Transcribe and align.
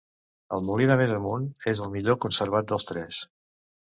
El 0.55 0.63
Molí 0.69 0.87
de 0.91 0.95
Més 1.01 1.13
Amunt 1.17 1.43
és 1.73 1.83
el 1.87 1.93
millor 1.97 2.17
conservat 2.25 2.69
dels 2.71 2.89
tres. 2.93 3.21